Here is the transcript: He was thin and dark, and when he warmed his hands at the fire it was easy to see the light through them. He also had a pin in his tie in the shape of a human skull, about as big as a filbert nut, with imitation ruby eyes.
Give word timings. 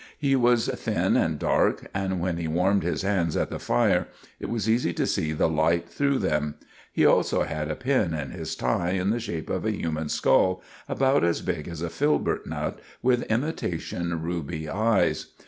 He 0.17 0.35
was 0.35 0.65
thin 0.67 1.15
and 1.15 1.37
dark, 1.37 1.85
and 1.93 2.19
when 2.19 2.37
he 2.37 2.47
warmed 2.47 2.81
his 2.81 3.03
hands 3.03 3.37
at 3.37 3.51
the 3.51 3.59
fire 3.59 4.07
it 4.39 4.49
was 4.49 4.67
easy 4.67 4.93
to 4.93 5.05
see 5.05 5.31
the 5.31 5.47
light 5.47 5.87
through 5.87 6.17
them. 6.17 6.55
He 6.91 7.05
also 7.05 7.43
had 7.43 7.69
a 7.69 7.75
pin 7.75 8.11
in 8.15 8.31
his 8.31 8.55
tie 8.55 8.93
in 8.93 9.11
the 9.11 9.19
shape 9.19 9.47
of 9.51 9.63
a 9.63 9.71
human 9.77 10.09
skull, 10.09 10.63
about 10.89 11.23
as 11.23 11.41
big 11.43 11.67
as 11.67 11.83
a 11.83 11.89
filbert 11.91 12.47
nut, 12.47 12.79
with 13.03 13.29
imitation 13.31 14.23
ruby 14.23 14.67
eyes. 14.67 15.33